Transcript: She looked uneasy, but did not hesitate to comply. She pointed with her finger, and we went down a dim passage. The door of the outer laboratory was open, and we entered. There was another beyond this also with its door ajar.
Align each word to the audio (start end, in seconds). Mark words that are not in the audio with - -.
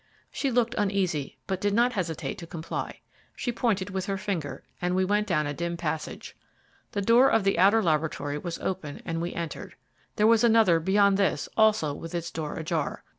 She 0.31 0.49
looked 0.49 0.73
uneasy, 0.79 1.37
but 1.45 1.61
did 1.61 1.75
not 1.75 1.93
hesitate 1.93 2.39
to 2.39 2.47
comply. 2.47 3.01
She 3.35 3.51
pointed 3.51 3.91
with 3.91 4.07
her 4.07 4.17
finger, 4.17 4.63
and 4.81 4.95
we 4.95 5.05
went 5.05 5.27
down 5.27 5.45
a 5.45 5.53
dim 5.53 5.77
passage. 5.77 6.35
The 6.93 7.03
door 7.03 7.29
of 7.29 7.43
the 7.43 7.59
outer 7.59 7.83
laboratory 7.83 8.39
was 8.39 8.57
open, 8.61 9.03
and 9.05 9.21
we 9.21 9.31
entered. 9.35 9.75
There 10.15 10.25
was 10.25 10.43
another 10.43 10.79
beyond 10.79 11.17
this 11.17 11.47
also 11.55 11.93
with 11.93 12.15
its 12.15 12.31
door 12.31 12.55
ajar. 12.55 13.03